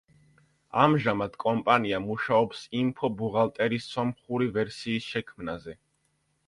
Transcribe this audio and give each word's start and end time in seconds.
ამჟამად 0.83 1.37
კომპანია 1.43 1.99
მუშაობს 2.07 2.65
„ინფო 2.81 3.13
ბუღალტერის“ 3.21 3.93
სომხური 3.99 4.53
ვერსიის 4.59 5.13
შექმნაზე. 5.15 5.81